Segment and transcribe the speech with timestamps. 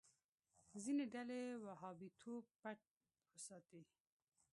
[0.83, 2.79] ځینې ډلې وهابيتوب پټ
[3.31, 3.83] وساتي.